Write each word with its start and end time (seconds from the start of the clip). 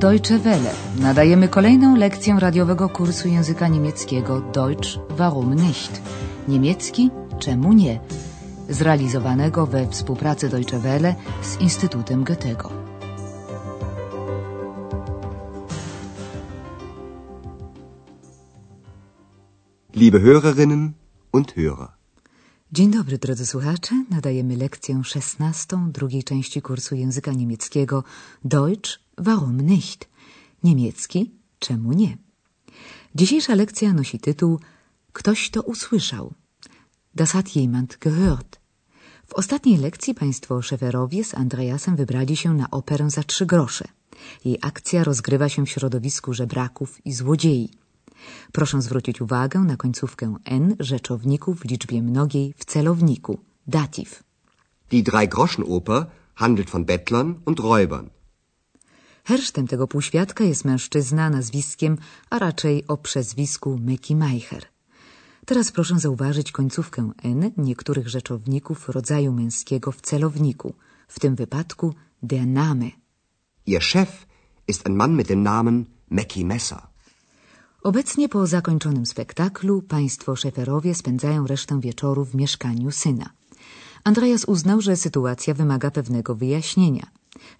Deutsche 0.00 0.38
Welle. 0.38 0.70
Nadajemy 0.98 1.48
kolejną 1.48 1.96
lekcję 1.96 2.36
radiowego 2.38 2.88
kursu 2.88 3.28
języka 3.28 3.68
niemieckiego 3.68 4.40
Deutsch 4.40 4.98
warum 5.10 5.54
nicht? 5.54 6.02
Niemiecki 6.48 7.10
czemu 7.38 7.72
nie? 7.72 8.00
Zrealizowanego 8.68 9.66
we 9.66 9.88
współpracy 9.88 10.48
Deutsche 10.48 10.78
Welle 10.78 11.14
z 11.42 11.60
Instytutem 11.60 12.24
Goethego. 12.24 12.70
Liebe 19.94 20.18
Hörerinnen 20.20 20.92
und 21.32 21.52
Hörer. 21.56 21.99
Dzień 22.72 22.90
dobry 22.90 23.18
drodzy 23.18 23.46
słuchacze. 23.46 24.04
Nadajemy 24.10 24.56
lekcję 24.56 25.04
szesnastą 25.04 25.92
drugiej 25.92 26.24
części 26.24 26.62
kursu 26.62 26.94
języka 26.94 27.32
niemieckiego 27.32 28.04
Deutsch 28.44 29.00
warum 29.18 29.60
nicht? 29.60 30.08
Niemiecki 30.64 31.30
czemu 31.58 31.92
nie? 31.92 32.16
Dzisiejsza 33.14 33.54
lekcja 33.54 33.92
nosi 33.92 34.18
tytuł 34.18 34.60
Ktoś 35.12 35.50
to 35.50 35.62
usłyszał. 35.62 36.34
Das 37.14 37.30
hat 37.30 37.56
jemand 37.56 37.98
gehört. 37.98 38.60
W 39.26 39.32
ostatniej 39.34 39.76
lekcji 39.76 40.14
państwo 40.14 40.62
szeferowie 40.62 41.24
z 41.24 41.34
Andreasem 41.34 41.96
wybrali 41.96 42.36
się 42.36 42.54
na 42.54 42.70
operę 42.70 43.10
za 43.10 43.22
trzy 43.22 43.46
grosze. 43.46 43.84
Jej 44.44 44.58
akcja 44.62 45.04
rozgrywa 45.04 45.48
się 45.48 45.66
w 45.66 45.70
środowisku 45.70 46.34
żebraków 46.34 47.06
i 47.06 47.12
złodziei. 47.12 47.79
Proszę 48.52 48.82
zwrócić 48.82 49.20
uwagę 49.20 49.60
na 49.60 49.76
końcówkę 49.76 50.36
n 50.44 50.76
rzeczowników 50.80 51.60
w 51.60 51.64
liczbie 51.64 52.02
mnogiej 52.02 52.54
w 52.58 52.64
celowniku 52.64 53.38
dativ. 53.66 54.22
Die 54.90 55.02
Drei-Groschen-Oper 55.02 56.06
handelt 56.34 56.70
von 56.70 56.84
Bettlern 56.84 57.34
und 57.44 57.60
Räubern. 57.60 58.10
Hersztem 59.24 59.66
tego 59.66 59.86
półświadka 59.88 60.44
jest 60.44 60.64
mężczyzna 60.64 61.30
nazwiskiem, 61.30 61.98
a 62.30 62.38
raczej 62.38 62.86
o 62.86 62.96
przezwisku 62.96 63.78
Meki 63.78 64.16
Meicher. 64.16 64.64
Teraz 65.46 65.72
proszę 65.72 65.98
zauważyć 65.98 66.52
końcówkę 66.52 67.10
n 67.22 67.50
niektórych 67.56 68.08
rzeczowników 68.08 68.88
rodzaju 68.88 69.32
męskiego 69.32 69.92
w 69.92 70.00
celowniku, 70.00 70.74
w 71.08 71.20
tym 71.20 71.34
wypadku 71.34 71.94
der 72.22 72.46
Name. 72.46 72.90
Ihr 73.66 73.82
Chef 73.82 74.26
ist 74.68 74.86
ein 74.86 74.96
Mann 74.96 75.16
mit 75.16 75.28
dem 75.28 75.42
Namen 75.42 75.84
Mackie 76.10 76.44
Messer. 76.44 76.89
Obecnie 77.82 78.28
po 78.28 78.46
zakończonym 78.46 79.06
spektaklu 79.06 79.82
państwo 79.82 80.36
szeferowie 80.36 80.94
spędzają 80.94 81.46
resztę 81.46 81.80
wieczoru 81.80 82.24
w 82.24 82.34
mieszkaniu 82.34 82.90
syna. 82.90 83.30
Andreas 84.04 84.44
uznał, 84.44 84.80
że 84.80 84.96
sytuacja 84.96 85.54
wymaga 85.54 85.90
pewnego 85.90 86.34
wyjaśnienia. 86.34 87.06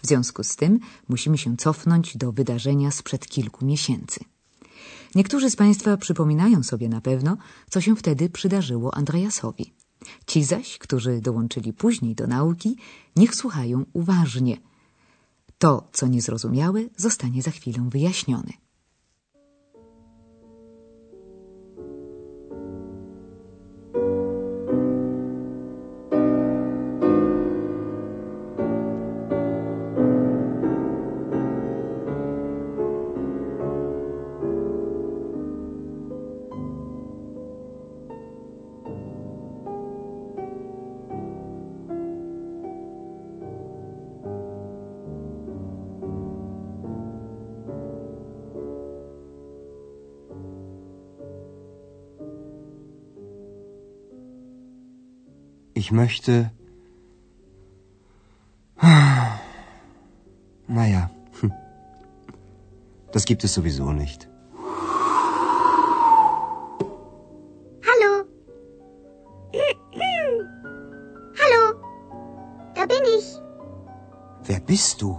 W 0.02 0.06
związku 0.06 0.44
z 0.44 0.56
tym 0.56 0.80
musimy 1.08 1.38
się 1.38 1.56
cofnąć 1.56 2.16
do 2.16 2.32
wydarzenia 2.32 2.90
sprzed 2.90 3.26
kilku 3.26 3.64
miesięcy. 3.64 4.20
Niektórzy 5.14 5.50
z 5.50 5.56
Państwa 5.56 5.96
przypominają 5.96 6.62
sobie 6.62 6.88
na 6.88 7.00
pewno, 7.00 7.36
co 7.70 7.80
się 7.80 7.96
wtedy 7.96 8.30
przydarzyło 8.30 8.94
Andreasowi. 8.94 9.72
Ci 10.26 10.44
zaś, 10.44 10.78
którzy 10.78 11.20
dołączyli 11.20 11.72
później 11.72 12.14
do 12.14 12.26
nauki, 12.26 12.76
niech 13.16 13.34
słuchają 13.34 13.84
uważnie. 13.92 14.56
To, 15.58 15.88
co 15.92 16.06
niezrozumiałe, 16.06 16.80
zostanie 16.96 17.42
za 17.42 17.50
chwilę 17.50 17.88
wyjaśnione. 17.90 18.52
Ich 55.90 55.96
möchte. 55.96 56.52
Naja, 60.68 61.10
das 63.12 63.24
gibt 63.24 63.42
es 63.42 63.54
sowieso 63.54 63.90
nicht. 63.90 64.28
Hallo. 67.88 68.24
Hallo. 71.40 71.80
Da 72.76 72.86
bin 72.86 73.02
ich. 73.18 73.40
Wer 74.44 74.60
bist 74.60 75.02
du? 75.02 75.18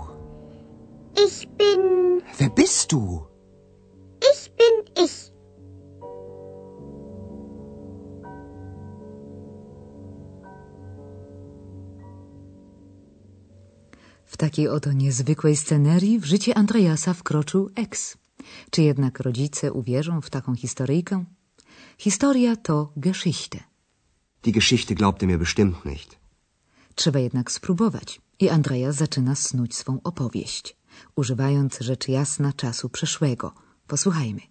W 14.26 14.38
takiej 14.38 14.68
oto 14.68 14.92
niezwykłej 14.92 15.56
scenerii 15.56 16.20
w 16.20 16.26
życie 16.26 16.58
Andreasa 16.58 17.14
wkroczył 17.14 17.70
ex. 17.76 18.18
Czy 18.70 18.82
jednak 18.82 19.20
rodzice 19.20 19.74
uwierzą 19.74 20.22
w 20.22 20.30
taką 20.30 20.56
historyjkę? 20.56 21.26
Historia 21.98 22.56
to 22.56 22.94
Geschichte. 22.98 23.60
Die 24.44 24.54
Geschichte 24.54 24.96
glaubte 24.96 25.28
mir 25.28 25.40
bestimmt 25.40 25.86
nicht. 25.86 26.16
Trzeba 26.96 27.20
jednak 27.20 27.52
spróbować 27.52 28.22
i 28.40 28.50
Andreas 28.50 28.96
zaczyna 28.96 29.36
snuć 29.36 29.76
swą 29.76 30.00
opowieść, 30.04 30.76
używając 31.16 31.80
rzecz 31.80 32.08
jasna 32.08 32.54
czasu 32.54 32.90
przeszłego. 32.90 33.54
Posłuchajmy. 33.88 34.51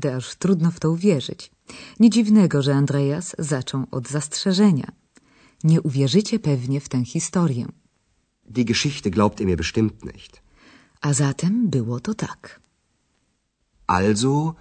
Doprawdy 0.00 0.16
aż 0.16 0.34
trudno 0.34 0.70
w 0.70 0.80
to 0.80 0.90
uwierzyć. 0.90 1.50
Nie 2.00 2.10
dziwnego, 2.10 2.62
że 2.62 2.74
Andreas 2.74 3.36
zaczął 3.38 3.86
od 3.90 4.08
zastrzeżenia. 4.08 4.92
Nie 5.64 5.80
uwierzycie 5.82 6.38
pewnie 6.38 6.80
w 6.80 6.88
tę 6.88 7.04
historię. 7.04 7.66
Die 8.44 8.64
Geschichte 8.64 9.10
glaubt 9.10 9.40
ihr 9.40 9.46
mir 9.46 9.56
bestimmt 9.56 10.04
nicht. 10.04 10.42
A 11.00 11.12
zatem 11.12 11.70
było 11.70 12.00
to 12.00 12.14
tak. 12.14 12.60
Also, 13.86 14.54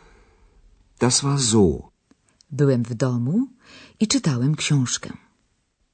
das 1.00 1.21
war 1.21 1.39
so. 1.39 1.89
Byłem 2.51 2.83
w 2.83 2.94
domu 2.94 3.47
i 4.00 4.07
czytałem 4.07 4.56
książkę. 4.56 5.09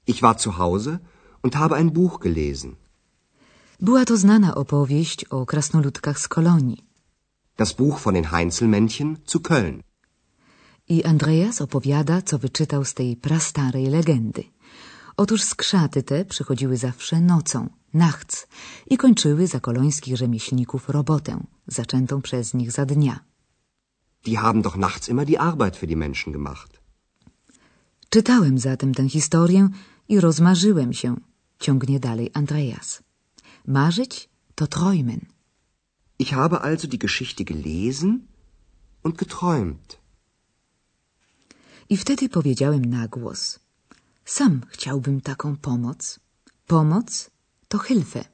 Ich 0.07 0.21
war 0.21 0.39
zu 0.39 0.51
Hause 0.51 0.99
und 1.43 1.55
habe 1.55 1.75
ein 1.75 1.91
Buch 1.91 2.19
gelesen. 2.19 2.75
Była 3.81 4.05
to 4.05 4.17
znana 4.17 4.55
opowieść 4.55 5.25
o 5.25 5.45
krasnoludkach 5.45 6.19
z 6.19 6.27
kolonii. 6.27 6.84
Das 7.57 7.73
Buch 7.73 7.99
von 7.99 8.13
den 8.13 8.31
Heinzelmännchen 8.31 9.17
zu 9.25 9.39
Köln. 9.39 9.81
I 10.87 11.03
Andreas 11.03 11.61
opowiada, 11.61 12.21
co 12.21 12.39
wyczytał 12.39 12.85
z 12.85 12.93
tej 12.93 13.15
prastarej 13.15 13.85
legendy. 13.85 14.43
Otóż 15.17 15.43
skrzaty 15.43 16.03
te 16.03 16.25
przychodziły 16.25 16.77
zawsze 16.77 17.21
nocą, 17.21 17.69
nachts, 17.93 18.47
i 18.87 18.97
kończyły 18.97 19.47
za 19.47 19.59
kolońskich 19.59 20.17
rzemieślników 20.17 20.89
robotę, 20.89 21.43
zaczętą 21.67 22.21
przez 22.21 22.53
nich 22.53 22.71
za 22.71 22.85
dnia. 22.85 23.19
Die 24.25 24.37
haben 24.37 24.61
doch 24.61 24.77
nachts 24.77 25.09
immer 25.09 25.25
die 25.25 25.39
Arbeit 25.39 25.77
für 25.77 25.87
die 25.87 25.97
Menschen 25.97 26.33
gemacht. 26.33 26.79
Czytałem 28.09 28.59
zatem 28.59 28.93
tę 28.93 29.09
historię 29.09 29.69
i 30.09 30.19
rozmarzyłem 30.19 30.93
się, 30.93 31.15
ciągnie 31.59 31.99
dalej 31.99 32.31
Andreas. 32.33 33.03
Marzyć 33.67 34.29
to 34.55 34.67
träumen. 34.67 35.34
Ich 36.17 36.33
habe 36.33 36.61
also 36.61 36.87
die 36.87 36.99
Geschichte 36.99 37.43
gelesen 37.43 38.27
und 39.03 39.17
geträumt. 39.17 39.99
I 41.89 41.97
wtedy 41.97 42.29
powiedziałem 42.29 42.85
na 42.85 43.07
głos. 43.07 43.59
Sam 44.25 44.61
chciałbym 44.69 45.21
taką 45.21 45.57
pomoc. 45.57 46.19
Pomoc 46.67 47.29
to 47.67 47.77
Hilfe. 47.79 48.25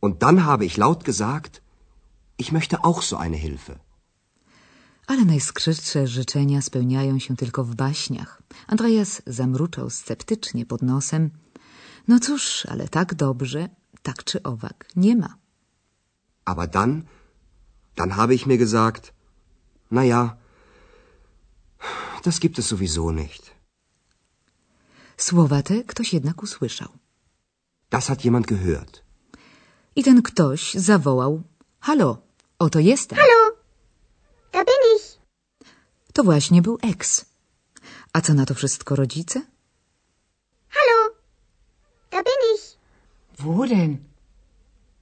Und 0.00 0.18
dann 0.18 0.38
habe 0.44 0.64
ich 0.64 0.76
laut 0.76 1.04
gesagt, 1.04 1.62
ich 2.38 2.52
möchte 2.52 2.84
auch 2.84 3.02
so 3.02 3.18
eine 3.18 3.38
Hilfe. 3.38 3.78
Ale 5.06 5.24
najskrzydsze 5.24 6.06
życzenia 6.06 6.62
spełniają 6.62 7.18
się 7.18 7.36
tylko 7.36 7.64
w 7.64 7.74
baśniach. 7.74 8.42
Andreas 8.66 9.22
zamruczał 9.26 9.90
sceptycznie 9.90 10.66
pod 10.66 10.82
nosem. 10.82 11.30
No 12.08 12.20
cóż, 12.20 12.66
ale 12.66 12.88
tak 12.88 13.14
dobrze, 13.14 13.68
tak 14.02 14.24
czy 14.24 14.42
owak, 14.42 14.88
nie 14.96 15.16
ma. 15.16 15.39
Aber 16.50 16.66
dann, 16.76 16.92
dann 17.98 18.16
habe 18.18 18.34
ich 18.34 18.44
mir 18.50 18.58
gesagt, 18.64 19.04
na 19.96 20.02
ja, 20.12 20.22
das 22.26 22.36
gibt 22.44 22.56
es 22.60 22.66
sowieso 22.72 23.04
nicht. 23.22 23.42
Słowa 25.16 25.62
te 25.62 25.84
ktoś 25.84 26.12
jednak 26.12 26.42
usłyszał. 26.42 26.88
Das 27.90 28.06
hat 28.08 28.24
jemand 28.24 28.46
gehört. 28.46 29.02
I 29.96 30.02
ten 30.02 30.22
ktoś 30.22 30.74
zawołał: 30.74 31.42
Halo, 31.80 32.22
oto 32.58 32.78
jestem. 32.78 33.18
Hallo, 33.18 33.56
da 34.52 34.64
bin 34.64 34.82
ich. 34.96 35.18
To 36.12 36.24
właśnie 36.24 36.62
był 36.62 36.78
eks. 36.82 37.24
A 38.12 38.20
co 38.20 38.34
na 38.34 38.46
to 38.46 38.54
wszystko 38.54 38.96
rodzice? 38.96 39.42
Hallo, 40.68 41.14
da 42.10 42.22
bin 42.22 42.40
ich. 42.54 42.64
Wo 43.38 43.66
denn? 43.66 43.98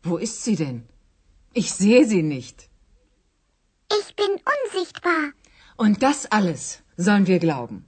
Wo 0.04 0.18
ist 0.18 0.42
sie 0.42 0.56
denn? 0.56 0.80
Ich 1.54 1.72
sehe 1.72 2.04
sie 2.06 2.22
nicht. 2.22 2.68
Ich 4.00 4.14
bin 4.16 4.32
unsichtbar. 4.54 5.32
Und 5.76 6.02
das 6.02 6.26
alles 6.26 6.80
sollen 6.96 7.26
wir 7.26 7.38
glauben. 7.38 7.84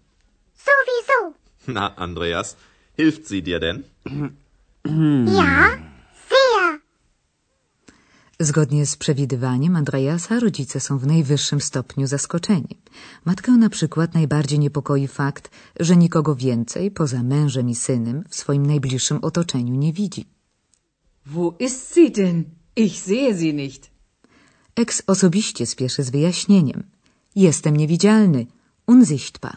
Sowieso. 0.68 1.34
Na, 1.66 1.94
Andreas, 1.96 2.56
hilft 2.96 3.26
sie 3.26 3.42
dir 3.42 3.60
denn? 3.60 3.84
Ja, 5.26 5.78
sehr. 6.30 6.78
Zgodnie 8.40 8.86
z 8.86 8.96
przewidywaniem 8.96 9.76
Andreasa 9.76 10.40
rodzice 10.40 10.80
są 10.80 10.98
w 10.98 11.06
najwyższym 11.06 11.60
stopniu 11.60 12.06
zaskoczeni. 12.06 12.78
Matkę 13.24 13.52
na 13.52 13.68
przykład 13.68 14.14
najbardziej 14.14 14.58
niepokoi 14.58 15.08
fakt, 15.08 15.50
że 15.80 15.96
nikogo 15.96 16.34
więcej 16.34 16.90
poza 16.90 17.22
mężem 17.22 17.68
i 17.68 17.74
synem 17.74 18.24
w 18.28 18.34
swoim 18.34 18.66
najbliższym 18.66 19.18
otoczeniu 19.22 19.74
nie 19.74 19.92
widzi. 19.92 20.24
Wo 21.26 21.54
ist 21.58 21.94
sie 21.94 22.10
denn? 22.10 22.44
Ich 22.84 22.94
sehe 23.06 23.32
sie 23.38 23.54
nicht. 23.54 23.90
Eks 24.76 25.02
osobiście 25.06 25.66
spieszy 25.66 26.02
z 26.02 26.10
wyjaśnieniem. 26.10 26.82
Jestem 27.36 27.76
niewidzialny, 27.76 28.46
unsichtbar. 28.86 29.56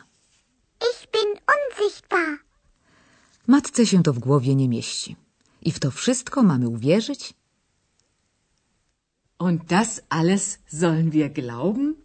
Ich 0.90 1.00
bin 1.14 1.30
unsichtbar. 1.56 2.30
Matce 3.48 3.86
się 3.86 4.04
to 4.04 4.14
w 4.14 4.20
głowie 4.20 4.56
nie 4.56 4.70
mieści. 4.70 5.16
I 5.62 5.72
w 5.72 5.80
to 5.80 5.92
wszystko 5.92 6.44
mamy 6.44 6.70
uwierzyć? 6.70 7.34
Und 9.40 9.66
das 9.66 10.02
alles 10.10 10.60
sollen 10.68 11.10
wir 11.10 11.34
glauben? 11.34 11.96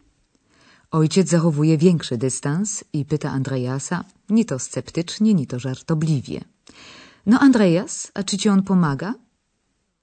Ojciec 0.90 1.28
zachowuje 1.28 1.78
większy 1.78 2.16
dystans 2.18 2.84
i 2.92 3.04
pyta 3.04 3.30
Andreasa, 3.30 4.04
ni 4.30 4.44
to 4.44 4.58
sceptycznie, 4.58 5.34
ni 5.34 5.46
to 5.46 5.58
żartobliwie. 5.58 6.40
No 7.26 7.40
Andreas, 7.40 8.10
a 8.14 8.22
czy 8.22 8.38
ci 8.38 8.48
on 8.48 8.62
pomaga? 8.62 9.14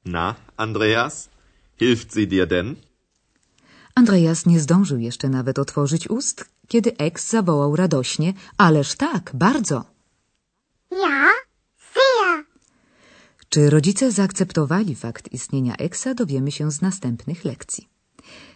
Na, 0.05 0.35
Andreas, 0.57 1.29
hilft 1.77 2.13
sie 2.13 2.27
dir 2.27 2.47
denn? 2.47 2.75
Andreas 3.95 4.45
nie 4.45 4.59
zdążył 4.59 4.99
jeszcze 4.99 5.29
nawet 5.29 5.59
otworzyć 5.59 6.09
ust, 6.09 6.45
kiedy 6.67 6.97
eks 6.97 7.29
zawołał 7.29 7.75
radośnie, 7.75 8.33
ależ 8.57 8.95
tak, 8.95 9.31
bardzo. 9.33 9.85
Ja, 10.91 11.29
sehr. 11.93 12.45
Czy 13.49 13.69
rodzice 13.69 14.11
zaakceptowali 14.11 14.95
fakt 14.95 15.33
istnienia 15.33 15.75
eksa, 15.75 16.13
dowiemy 16.13 16.51
się 16.51 16.71
z 16.71 16.81
następnych 16.81 17.45
lekcji. 17.45 17.89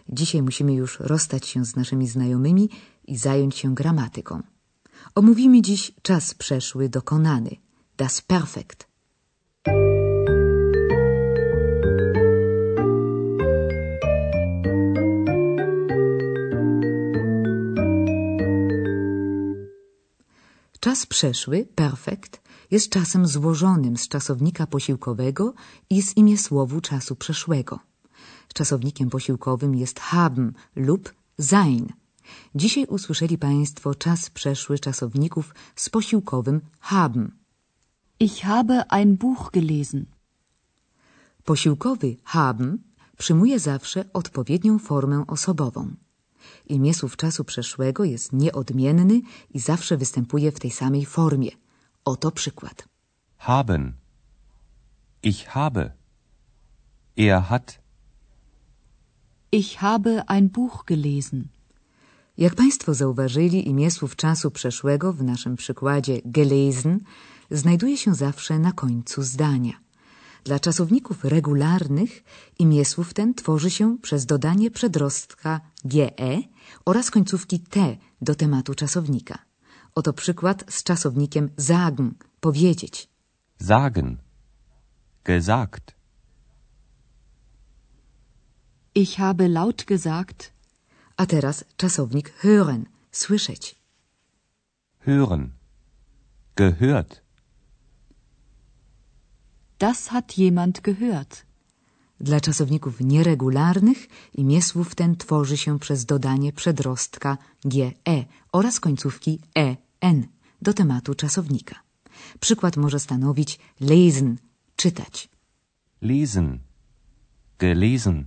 Dzisiaj 0.08 0.42
musimy 0.42 0.74
już 0.74 1.00
rozstać 1.00 1.46
się 1.46 1.64
z 1.64 1.76
naszymi 1.76 2.08
znajomymi 2.08 2.70
i 3.04 3.16
zająć 3.16 3.56
się 3.56 3.74
gramatyką. 3.74 4.42
Omówimy 5.14 5.62
dziś 5.62 5.92
czas 6.02 6.34
przeszły 6.34 6.88
dokonany, 6.88 7.56
das 7.96 8.20
Perfekt. 8.20 8.89
Czas 20.80 21.06
przeszły, 21.06 21.66
perfekt, 21.74 22.40
jest 22.70 22.90
czasem 22.90 23.26
złożonym 23.26 23.96
z 23.96 24.08
czasownika 24.08 24.66
posiłkowego 24.66 25.54
i 25.90 26.02
z 26.02 26.16
imiesłowu 26.16 26.80
czasu 26.80 27.16
przeszłego. 27.16 27.80
Czasownikiem 28.54 29.10
posiłkowym 29.10 29.74
jest 29.74 30.00
haben 30.00 30.52
lub 30.76 31.14
sein. 31.40 31.92
Dzisiaj 32.54 32.86
usłyszeli 32.86 33.38
Państwo 33.38 33.94
czas 33.94 34.30
przeszły 34.30 34.78
czasowników 34.78 35.54
z 35.76 35.90
posiłkowym 35.90 36.60
haben. 36.80 37.30
Ich 38.20 38.40
habe 38.42 38.84
ein 38.88 39.16
Buch 39.16 39.50
gelesen. 39.52 40.06
Posiłkowy 41.44 42.16
haben 42.24 42.78
przyjmuje 43.18 43.58
zawsze 43.58 44.04
odpowiednią 44.12 44.78
formę 44.78 45.24
osobową. 45.26 45.94
Imiesłów 46.66 47.16
czasu 47.16 47.44
przeszłego 47.44 48.04
jest 48.04 48.32
nieodmienny 48.32 49.20
i 49.54 49.58
zawsze 49.60 49.96
występuje 49.96 50.52
w 50.52 50.60
tej 50.60 50.70
samej 50.70 51.06
formie. 51.06 51.50
Oto 52.04 52.30
przykład. 52.30 52.88
Haben. 53.36 53.92
Ich 55.22 55.46
habe. 55.48 55.90
Er 57.16 57.42
hat. 57.42 57.80
Ich 59.52 59.76
habe 59.78 60.24
ein 60.26 60.48
Buch 60.48 60.84
gelesen. 60.86 61.48
Jak 62.38 62.54
Państwo 62.54 62.94
zauważyli, 62.94 63.68
imiesłów 63.68 64.16
czasu 64.16 64.50
przeszłego 64.50 65.12
w 65.12 65.22
naszym 65.22 65.56
przykładzie 65.56 66.20
gelesen 66.24 67.00
znajduje 67.50 67.96
się 67.96 68.14
zawsze 68.14 68.58
na 68.58 68.72
końcu 68.72 69.22
zdania. 69.22 69.72
Dla 70.44 70.60
czasowników 70.60 71.24
regularnych 71.24 72.24
imiesłów 72.58 73.14
ten 73.14 73.34
tworzy 73.34 73.70
się 73.70 73.98
przez 73.98 74.26
dodanie 74.26 74.70
przedrostka 74.70 75.60
ge 75.84 76.10
oraz 76.84 77.10
końcówki 77.10 77.60
t 77.60 77.96
do 78.20 78.34
tematu 78.34 78.74
czasownika. 78.74 79.38
Oto 79.94 80.12
przykład 80.12 80.64
z 80.68 80.82
czasownikiem 80.82 81.50
sagen, 81.58 82.14
powiedzieć. 82.40 83.08
Sagen. 83.60 84.16
Gesagt. 85.24 85.94
Ich 88.94 89.16
habe 89.16 89.48
laut 89.48 89.84
gesagt, 89.84 90.52
A 91.20 91.26
teraz 91.26 91.64
czasownik 91.76 92.32
hören, 92.42 92.86
słyszeć. 93.12 93.76
Hören. 95.06 95.48
Gehört. 96.56 97.20
Das 99.84 99.98
hat 100.12 100.28
jemand 100.38 100.74
gehört. 100.88 101.32
Dla 102.20 102.40
czasowników 102.40 103.00
nieregularnych 103.00 104.00
imiesłów 104.34 104.94
ten 104.94 105.16
tworzy 105.16 105.56
się 105.56 105.78
przez 105.78 106.04
dodanie 106.04 106.52
przedrostka 106.52 107.38
ge 107.64 107.92
oraz 108.52 108.80
końcówki 108.80 109.40
en 110.00 110.26
do 110.62 110.72
tematu 110.74 111.14
czasownika. 111.14 111.76
Przykład 112.40 112.76
może 112.76 113.00
stanowić 113.00 113.58
lesen, 113.80 114.36
czytać. 114.76 115.28
Lesen. 116.02 116.58
Gelesen. 117.58 118.26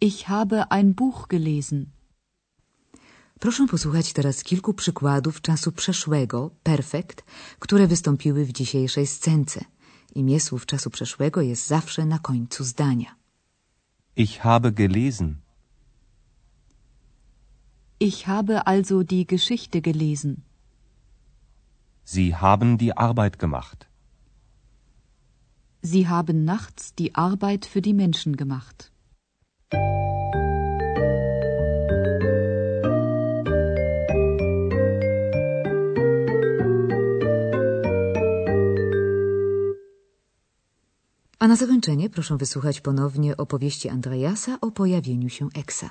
Ich 0.00 0.18
habe 0.24 0.68
ein 0.68 0.94
Buch 0.94 1.26
gelesen. 1.28 1.86
Proszę 3.40 3.66
posłuchać 3.66 4.12
teraz 4.12 4.44
kilku 4.44 4.74
przykładów 4.74 5.40
czasu 5.40 5.72
przeszłego, 5.72 6.50
perfekt, 6.62 7.24
które 7.58 7.86
wystąpiły 7.86 8.44
w 8.44 8.52
dzisiejszej 8.52 9.06
scence. 9.06 9.64
Imię 10.20 10.40
słów 10.40 10.66
czasu 10.66 10.90
przeszłego 10.90 11.40
jest 11.50 11.66
zawsze 11.66 12.02
na 12.06 12.18
końcu 12.18 12.64
zdania. 12.64 13.10
Ich 14.16 14.34
habe 14.40 14.72
gelesen. 14.72 15.28
Ich 18.00 18.18
habe 18.26 18.54
also 18.72 19.04
die 19.04 19.24
Geschichte 19.26 19.80
gelesen. 19.80 20.32
Sie 22.04 22.34
haben 22.34 22.78
die 22.78 22.92
Arbeit 22.96 23.38
gemacht. 23.38 23.86
Sie 25.82 26.04
haben 26.08 26.44
nachts 26.44 26.94
die 26.94 27.14
Arbeit 27.14 27.66
für 27.66 27.82
die 27.82 27.94
Menschen 27.94 28.36
gemacht. 28.36 28.78
A 41.46 41.48
na 41.48 41.56
zakończenie 41.56 42.10
proszę 42.10 42.36
wysłuchać 42.36 42.80
ponownie 42.80 43.36
opowieści 43.36 43.88
Andreasa 43.88 44.58
o 44.60 44.70
pojawieniu 44.70 45.28
się 45.28 45.48
Eksa. 45.54 45.90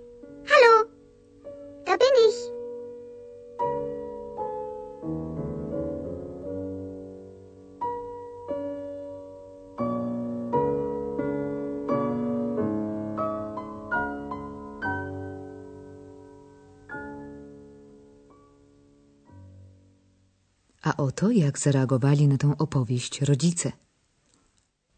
A 20.91 20.97
oto 20.97 21.29
jak 21.31 21.59
zareagowali 21.59 22.27
na 22.27 22.37
tę 22.37 22.55
opowieść 22.57 23.21
rodzice. 23.21 23.71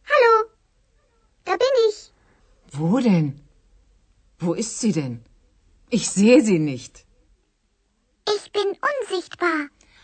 Hallo, 0.03 0.49
da 1.45 1.51
bin 1.51 1.75
ich. 1.89 1.99
Wo 2.73 3.01
denn? 3.01 3.31
Wo 4.39 4.53
ist 4.53 4.79
sie 4.79 4.93
denn? 4.93 5.17
Ich 5.91 6.09
sehe 6.09 6.41
sie 6.43 6.59
nicht. 6.59 7.05
Ich 8.35 8.51
bin 8.51 8.67
unsichtbar. 8.91 9.59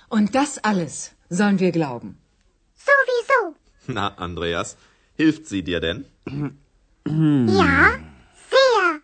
Und 0.09 0.35
das 0.35 0.59
alles 0.63 1.11
sollen 1.29 1.59
wir 1.59 1.71
glauben. 1.71 2.09
Sowieso. 2.87 3.39
Na, 3.87 4.15
Andreas, 4.17 4.77
hilft 5.17 5.47
sie 5.47 5.63
dir 5.63 5.79
denn? 5.79 6.05
Ja, 7.59 7.99
sehr. 8.53 9.01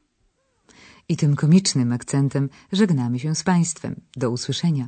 I 1.08 1.18
tym 1.18 1.36
komicznym 1.36 1.94
akcentem 1.94 2.50
żegnamy 2.72 3.20
się 3.20 3.36
z 3.36 3.44
Państwem. 3.44 4.02
Do 4.18 4.30
usłyszenia. 4.30 4.88